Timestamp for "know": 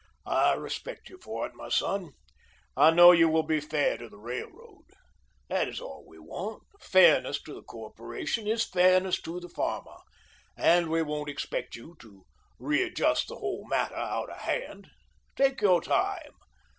2.89-3.11